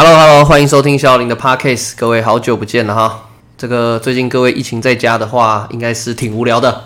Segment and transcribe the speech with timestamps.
[0.00, 3.30] Hello Hello，欢迎收听小林的 Podcast，各位好久不见了哈。
[3.56, 6.84] 这个最近各位疫情在家的话，应该是挺无聊的。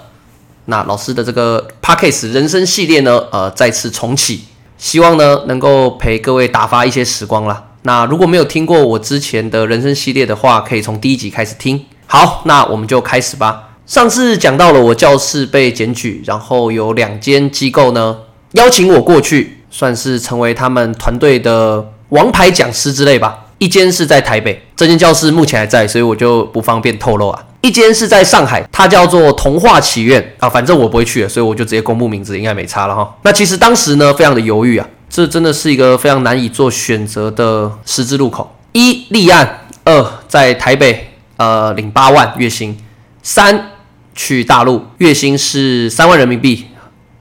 [0.64, 4.44] 那老师的这个 Podcast 人生系列呢，呃，再次重启，
[4.78, 7.62] 希望呢能够陪各位打发一些时光啦。
[7.82, 11.84] 那如果没有听过我之前的人生系列的话，可以从第一集开始听。
[12.06, 13.74] 好，那我们就开始吧。
[13.84, 18.20] 上次讲到了我教室被检举，然后有两间机构呢
[18.52, 21.88] 邀请我过去，算是成为他们团队的。
[22.12, 27.42] 王牌讲师之类吧，一间是在台北，这间教室目前还在，所以我就不方便透露啊。
[27.62, 33.16] 一间是在上海，它叫做童话祈愿啊，反正我不会去了，所以我就直接公布名字，应该没差了哈。
[33.22, 38.54] 那其实当时呢，非常的犹豫啊，这真的是一个非常难以做选择的十字路口。
[38.72, 42.74] 一立案，二在台北，呃，领八万月薪；
[43.22, 43.70] 三
[44.14, 46.66] 去大陆，月薪是三万人民币，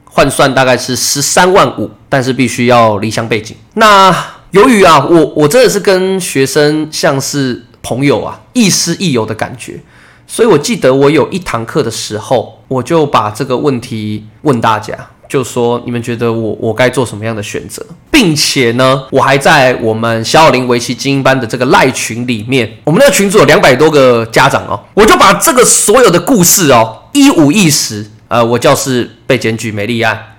[0.04, 3.56] 换算大概是十三万五，但是必须要离乡背景。
[3.76, 4.14] 那
[4.52, 9.80] 由于啊，我我真的是跟学生像是朋友啊，亦师亦友的感觉，
[10.28, 14.94] 所以我记得我有一堂课的时候，我就把这个问题问大家，
[15.30, 30.36] 就说你们觉得我我该做什么样的选择，并且呢，我还在我们小小林围棋精英班的这个赖群里面，我们那个群组有两百多个家长哦，我就把这个所有的故事哦一五一十，呃，我教室被检举没立案，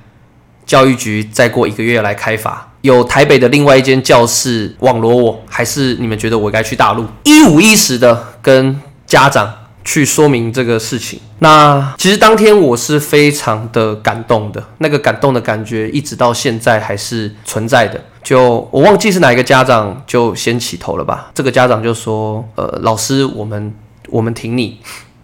[0.66, 2.69] 教育局再过一个月来开罚。
[2.83, 7.06] 有台北的另外一间教室网罗我，还是你们觉得我该去大陆？
[7.25, 9.48] 一五一十的跟家长
[9.84, 11.20] 去说明这个事情。
[11.38, 18.00] 那其实当天我是非常的感动的，那个感动的感觉一直到现在还是存在的。
[18.25, 21.30] 就我忘记是哪一个家长就先起头了吧？
[21.34, 23.72] 这个家长就说：“呃，老师，我们
[24.08, 24.80] 我们挺你，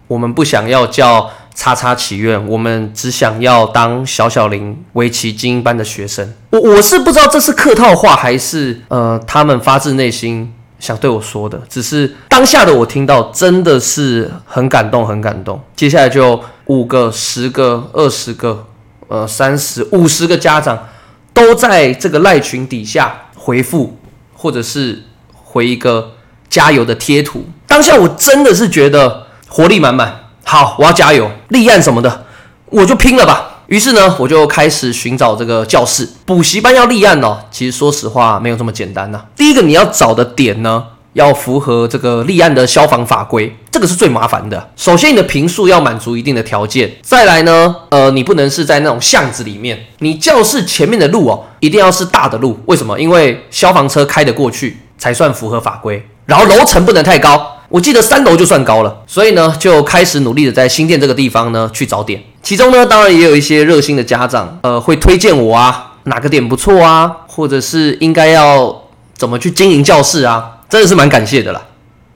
[0.07, 6.33] 我们不想要叫。”叉叉祈愿，我们只想要当小小林围棋精英班的学生。
[6.51, 11.61] 我我是不知道这是客套话还是呃他们发自内心想对我说的。
[11.67, 15.61] 只是当下的我听到真的是很感动，很感动。
[15.75, 18.65] 接下来就五个、十个、二十个、
[19.09, 20.87] 呃三十五十个家长
[21.33, 23.97] 都在这个赖群底下回复，
[24.33, 25.03] 或者是
[25.33, 26.13] 回一个
[26.49, 27.43] 加油的贴图。
[27.67, 30.21] 当下我真的是觉得活力满满。
[30.51, 32.25] 好，我要加油，立案什么的，
[32.71, 33.59] 我就拼了吧。
[33.67, 37.37] 于是呢，我就开始寻找这个教室补习班要立案哦。
[37.51, 39.21] 其实说实话，没有这么简单呐。
[39.35, 40.83] 第一个你要找的点呢，
[41.13, 44.71] 要符合这个立案的消防法规，这个是最麻烦的。
[44.75, 46.91] 首先，你的平数要满足一定的条件。
[47.03, 52.59] 再来呢，呃，你不能是在那种巷子里面，你教室前面的路哦，一定要是大的路。
[52.65, 52.99] 为什么？
[52.99, 56.03] 因为消防车开得过去才算符合法规。
[56.25, 57.58] 然后楼层不能太高。
[57.69, 62.19] 我记得三楼就算高了，所以呢，就开始努力的在新店这个地方呢去找点。
[62.41, 68.85] 其中呢，当然也有一些热心的家长，呃，会推荐我啊，哪个点不错啊，或者是应该要
[69.15, 71.61] 怎么去经营教室啊，真的是蛮感谢的啦。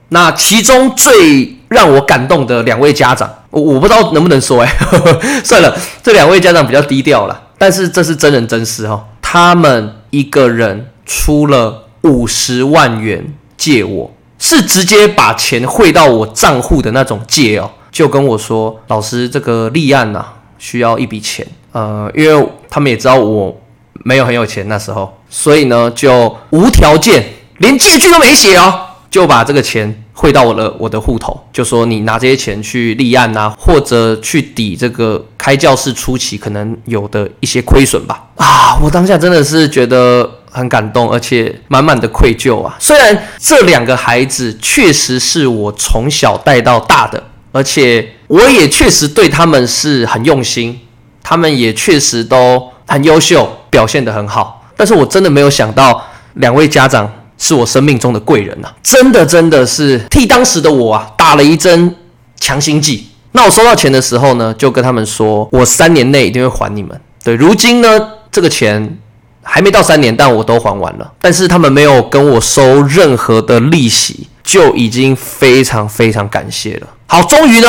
[0.08, 4.76] 那其中最让我感动的两位家长，我我不知道能不能说，哎，
[5.44, 14.10] 算了，这两位家长比较低调了，但是这是真人真事哈，他们一个人出了五十万元借我。
[14.46, 20.22] 是直接把钱汇到我账户的那种借哦，就跟我说，老师这个立案呐
[20.58, 23.58] 需要一笔钱，呃，因为他们也知道我
[24.04, 27.24] 没有很有钱那时候，所以呢就无条件，
[27.56, 38.24] 连借据都没写哦，就把这个钱汇到我的我的户头，就说你拿这些钱去立案呐，或者去抵这个开教室初期可能有的一些亏损吧。
[38.36, 40.40] 啊，我当下真的是觉得。
[40.56, 42.76] 很感动，而且满满的愧疚啊！
[42.78, 50.78] 虽然这两个孩子确实是我从小带到大的，而且我也确实对他们是很用心，
[51.24, 54.64] 他们也确实都很优秀，表现得很好。
[54.76, 56.00] 但是我真的没有想到，
[56.34, 58.68] 两位家长是我生命中的贵人呐！
[58.80, 61.92] 真的真的是替当时的我啊打了一针
[62.38, 63.08] 强心剂。
[63.34, 67.00] 那我收到钱的时候呢，就跟他们说，我三年内一定会还你们。
[67.22, 68.98] 对，如今呢，这个钱。
[69.46, 71.12] 还没到三年，但我都还完了。
[71.20, 76.86] 但是他们没有跟我收任何的利息，就已经非常非常感谢了。
[77.06, 77.68] 好，终于呢，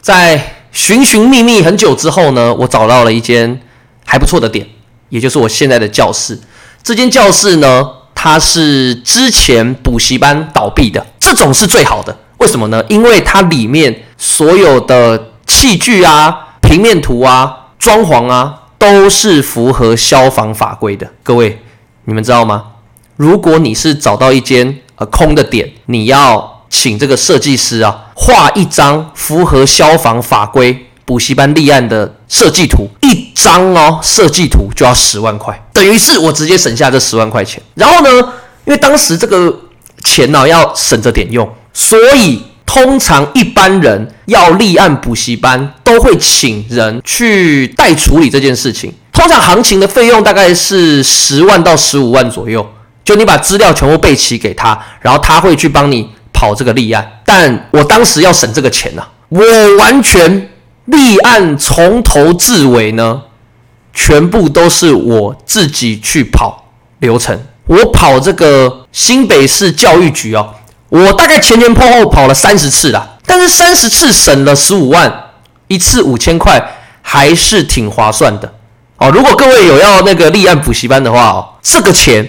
[0.00, 3.60] 在寻寻觅觅很久之后呢，我找到了一间
[4.04, 4.66] 还不错的点，
[5.08, 6.36] 也就是我现在的教室。
[6.82, 12.18] 这间教室呢，它是之前补习班倒闭的，这种是最好的。
[12.38, 12.82] 为什么呢？
[12.88, 18.64] 因为它里面所有的器具啊、平面图啊、装潢啊。
[18.80, 21.60] 都是符合消防法规的，各位，
[22.04, 22.64] 你们知道吗？
[23.16, 37.60] 如果你是找到一间呃空的点，你要请这个设计师啊画一张符合消防法规补习班立案的设计图，一张哦设计图就要十万块，等于是我直接省下这十万块钱。
[37.74, 38.10] 然后呢，
[38.64, 39.52] 因为当时这个
[40.04, 48.92] 钱呢要省着点用，所以通常一般人要立案补习班都会请人去代处理这件事情。
[49.10, 52.64] 通常行情的费用大概是十万到十五万左右，
[53.02, 57.20] 就你把资料全部备齐给他，然后他会去帮你跑这个立案。
[57.24, 59.42] 但我当时要省这个钱呢，我
[59.78, 60.50] 完全
[60.84, 63.22] 立案从头至尾呢，
[63.94, 67.40] 全部都是我自己去跑流程。
[67.66, 70.54] 我跑这个新北市教育局哦，
[70.90, 75.30] 我大概前前后后跑了三十次啦，但是三十次省了十五万，
[75.66, 76.62] 一次五千块，
[77.02, 78.50] 还是挺划算的
[78.96, 79.10] 哦。
[79.10, 82.26] 如果各位有要那个立案补习班的话哦，这个钱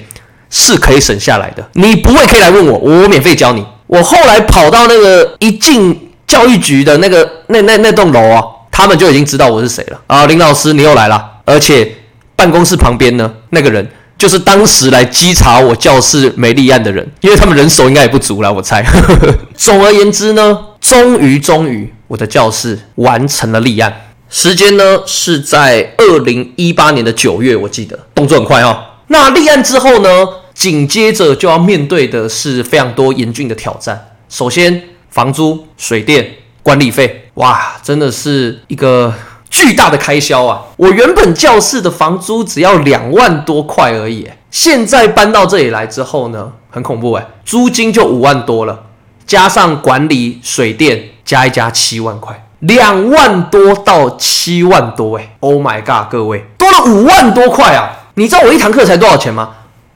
[0.49, 1.65] 是可以省下来的。
[1.73, 3.65] 你不会可以来问我，我免费教你。
[3.87, 10.25] 我后来跑到那个一进教育局的那个那那那栋楼啊，他们就已经知道我是谁了啊。
[10.25, 11.89] 林老师，你又来了，而且
[12.35, 13.89] 办公室旁边呢，那个人。
[14.19, 18.85] 就是当时来稽查我教室没立案的人，因为他们人手应该也不足了，我猜。
[19.55, 28.77] 总而言之呢，终于终于我的教室完成了立案，时间呢是在二零一八年的九月，我记得动作很快哦。
[29.07, 30.09] 那立案之后呢，
[30.53, 34.17] 紧接着就要面对的是非常多严峻的挑战。
[34.27, 36.29] 首先，房租、水电、
[36.61, 39.13] 管理费，哇，真的是一个。
[39.49, 40.61] 巨大的开销啊！
[40.77, 48.83] 我原本教室的房租只要两万多块而已，现在搬到这里来之后呢，很恐怖哎，租金就五万多了，
[49.25, 58.11] 加上管理、水电加一加七万块，两万多到七万多哎！Oh my god，各位多了五万多块啊！
[58.13, 59.49] 你知道我一堂课才多少钱吗？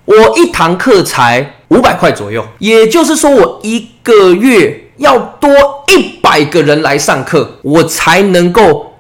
[0.06, 5.50] 我一堂课才五百块左右，也就是说我一个月要多
[5.88, 8.93] 一百个人来上课，我才能够。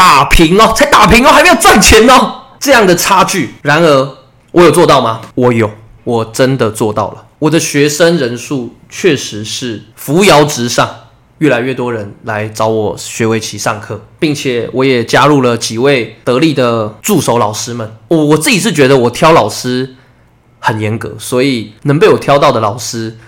[0.00, 3.50] 打平哦，才打平哦，还没有赚钱哦，这样的差距。
[3.60, 4.16] 然而，
[4.50, 5.20] 我有做到吗？
[5.34, 5.70] 我有，
[6.04, 7.26] 我真的做到了。
[7.38, 10.88] 我的学生人数确实是扶摇直上，
[11.36, 17.94] 越来越多人来找我学围棋上课，并且我也加入了几位得力的助手老师们。
[18.08, 19.96] 我我自己是觉得我挑老师
[20.58, 23.18] 很严格，所以能被我挑到的老师，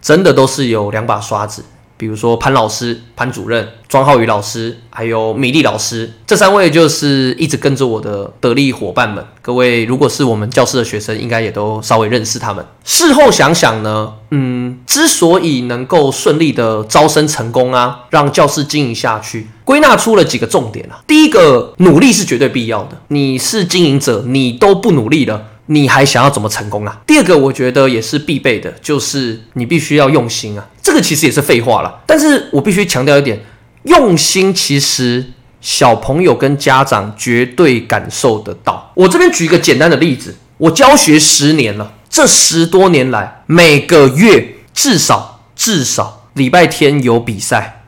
[0.00, 1.62] 真的都是有两把刷子。
[2.04, 9.24] 比如说潘老师、潘主任、庄浩宇老师，还有米粒老师，这三位就是一直跟着我的得力伙伴们。
[9.40, 12.62] 各位如果是我们教室的学生，应该也都稍微认识他们。
[12.84, 21.00] 事后想想呢，嗯，之所以能够顺利的招生成功啊，让教室经营下去，归纳出了几个重点啊。
[21.06, 23.00] 第一个，努力是绝对必要的。
[23.08, 25.42] 你是经营者，你都不努力了。
[25.66, 27.00] 你还想要怎么成功啊？
[27.06, 30.66] 第二个，我觉得也是必备的，就是你必须要用心啊。
[30.82, 33.40] 这个其实也是废话了，但是我必须强调一点，
[33.84, 35.24] 用心其实
[35.60, 38.92] 小朋友跟家长绝对感受得到。
[38.94, 47.83] 我这边举一个简单的例子，我教学十年了，这十多年来，每个月至少至少礼拜天有比赛。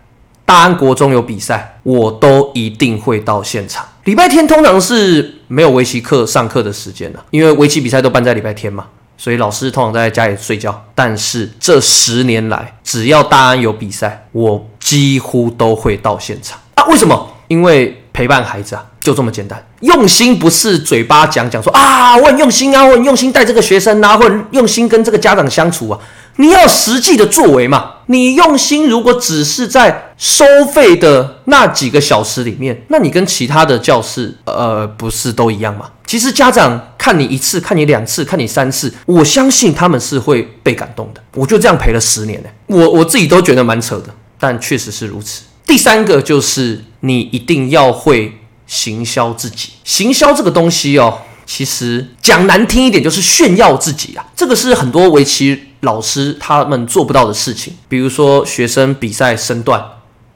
[0.46, 3.84] 大安国中有比赛，我都一定会到现场。
[4.04, 8.86] 礼拜天通常是没有围棋课上课的时间了，因为围棋比赛都办在礼拜天嘛，
[9.18, 10.84] 所以老师通常在家里睡觉。
[10.94, 16.56] 但是这十年来，只要大安有比赛，我几乎都会到现场。
[16.76, 17.28] 啊，为什么？
[17.48, 19.60] 因为陪伴孩子啊，就这么简单。
[19.80, 25.98] 用心不是嘴巴讲讲说啊，我很用心啊，我很用心带这个学生啊，或者用心跟这个家长相处啊。
[26.36, 27.90] 你要实际的作为嘛？
[28.06, 35.90] 你用心，如果只是在收费的那几个小时里面，那你跟其他的教室，呃，不是都一样吗？
[36.06, 41.20] 其实家长看你一次，看你两次，看你三次，我相信他们是会被感动的。
[41.34, 45.42] 我就这样陪了十年呢，我我自己都觉得蛮扯的，但确实是如此。
[45.66, 55.65] 第三个就是你一定要会行销自己，行销这个东西哦，其实讲难听一点就是炫耀自己啊，这个是很多围棋。
[55.80, 59.82] 老师他们做不到的事情，比如说学生比赛身段，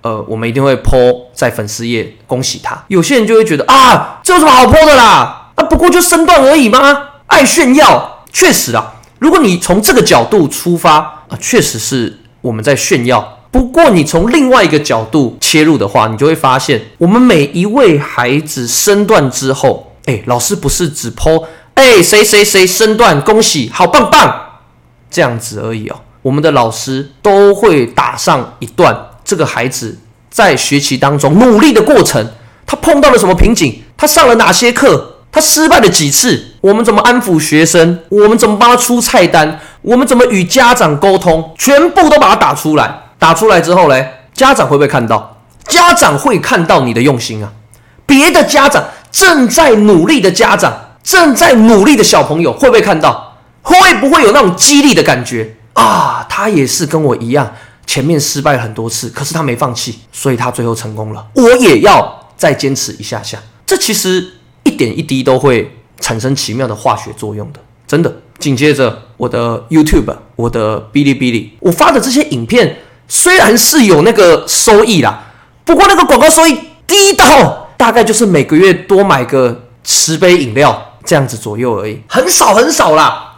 [0.02, 2.84] 呃，我们一定会泼在粉丝页恭喜他。
[2.88, 5.52] 有些人就会觉得啊，这有什么好泼的啦？
[5.54, 7.08] 啊，不过就身段而已吗？
[7.26, 8.94] 爱炫耀，确实啊。
[9.18, 10.96] 如果你从这个角度出发
[11.28, 13.38] 啊，确实是我们在炫耀。
[13.50, 24.49] 不过你从另外一个角度切入的话，你就会发现，我们每一位孩子身段之后，哎，老师不是只泼哎，谁谁谁身段恭喜，好棒棒。
[25.10, 29.98] 这样子而已哦，我们的老师都会打上一段这个孩子
[30.30, 32.24] 在学习当中努力的过程，
[32.64, 43.02] 他碰到了什么瓶颈，他上了哪些课，他失败了几次，我们怎么安抚学生，我们怎么帮他出菜单，我们怎么与家长沟通，全部都把它打出来。
[43.18, 45.36] 打出来之后嘞，家长会不会看到？
[45.68, 47.52] 家长会看到你的用心啊！
[48.06, 53.29] 别的家长正在努力的家长，正在努力的小朋友会不会看到？
[53.62, 56.26] 会不会有那种激励的感觉啊？
[56.28, 57.54] 他也是跟我一样，
[57.86, 61.26] 前面失败很多次，可是他没放弃，所以他最后成功了。
[61.34, 63.38] 我也要再坚持一下下。
[63.66, 64.32] 这其实
[64.64, 68.12] 一点一滴都会产生奇妙的化学作用的，真的。
[68.38, 75.24] 紧接着我的 YouTube，我的哔哩哔哩，我发的这些影片虽然是有那个收益啦，
[75.62, 83.29] 不过那个广告收益低到大概就是每个月多买个十杯饮料这样子左右而已，很少很少啦。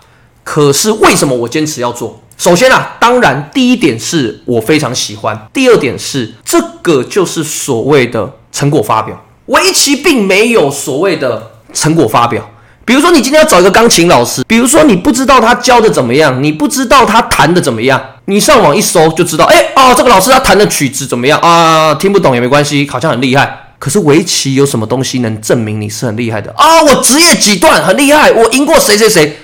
[0.45, 2.21] 可是为什么我坚持要做？
[2.37, 9.25] 首先啊，当然第一点是我非常喜欢，第二点是这个就是所谓的成果发表。
[9.47, 12.49] 围棋并没有所谓的成果发表。
[12.85, 21.95] 比如说，你今天要找一个钢琴老师，比如说你不知道他教的怎么样，你不知道他弹的怎么样，你上网一搜就知道，哎哦，这个老师他弹的曲子怎么样啊？
[21.95, 23.57] 听不懂也没关系，好像很厉害。
[23.79, 26.83] 可是围棋有什么东西能证明你是很厉害的啊？
[26.83, 29.39] 我职业几段很厉害，我赢过谁谁谁。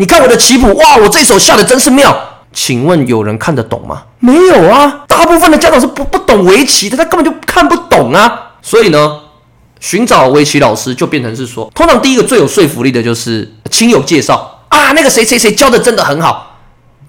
[0.00, 2.16] 你看我的棋谱，哇，我这手下的真是妙。
[2.54, 4.02] 请问有人看得懂吗？
[4.18, 8.52] 没有啊，大部分的家长是不不懂围棋的，他根本就看不懂啊。
[8.62, 9.20] 所以呢？
[9.78, 16.58] 寻找围棋老师就变成是说，通常第一个最有说服力的就是亲友介绍啊，那个谁谁谁教的真的很好，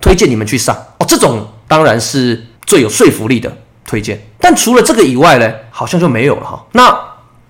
[0.01, 1.05] 推荐你们去上哦。
[1.07, 3.49] 这种当然是最有说服力的
[3.87, 4.21] 推荐。
[4.37, 6.61] 但除了这个以外呢，好像就没有了哈。
[6.73, 6.93] 那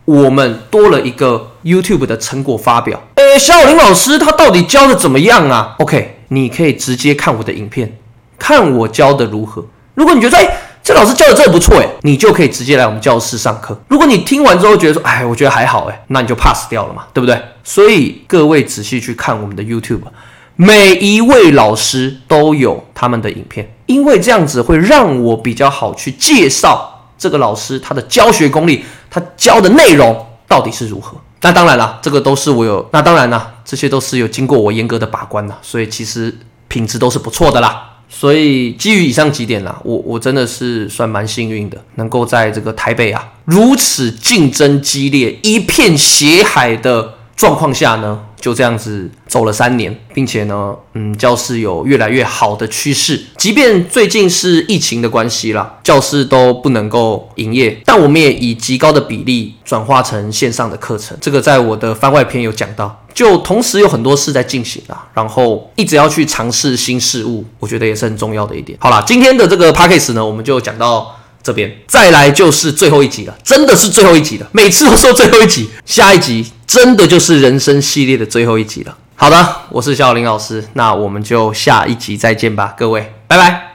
[0.06, 3.02] 我们多了一个 YouTube 的成果发表。
[3.16, 7.98] 诶，小林老师他到底教的怎么样啊？OK，你可以直接看我的影片，
[8.38, 9.66] 看我教的如何。
[9.94, 10.58] 如果你觉得哎。
[10.84, 13.80] 这老师教的真的不错诶，你就可以直接来我们教室上课。
[13.88, 17.40] 如果你听完之后觉得说，哎，我觉得还好诶，那你就 pass 掉了嘛，对不对？
[17.64, 20.00] 所以各位仔细去看我们的 YouTube，
[20.56, 31.16] 每一位老师都有他们的影片，因为这样子会让我比较好去介绍这个老师他的教学功力，他教的内容到底是如何。
[31.42, 36.36] 那当然了，这个都是我有，那当然了，这些都是有经过我严格的把关的，所以其实
[36.68, 37.90] 品质都是不错的啦。
[38.10, 48.20] 所以基于以上几点啦，我我真的是算蛮幸运的，能够在这个台北啊如此竞争激烈、一片血海的状况下呢。
[48.42, 53.24] 就这样子走了三年，并且呢，嗯，教室有越来越好的趋势。
[53.38, 61.18] 即便最近是疫情的关系啦，教室都不能够营业，但我们也以极高的比例转化成线上的课程。
[61.22, 62.98] 这个在我的番外篇有讲到。
[63.14, 68.78] 就同时有很多事在进行啊，然后一直要去尝试新事物，我觉得也是很重要的一点。
[68.80, 74.48] 好了，今天的这个 p a c k a g e 呢，我们就讲到这边，再来就是最后一集了，真的是最后一集了。
[74.52, 76.52] 每次都说最后一集，下一集。
[76.68, 78.98] 真的就是人生系列的最后一集了。
[79.16, 83.71] 好的，我是小林老师，那我们就下一集再见吧，各位，拜拜。